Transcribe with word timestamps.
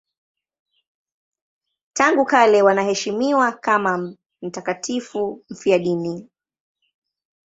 Tangu 1.93 2.25
kale 2.25 2.61
wanaheshimiwa 2.61 3.51
kama 3.51 4.15
mtakatifu 4.41 5.43
mfiadini. 5.49 6.29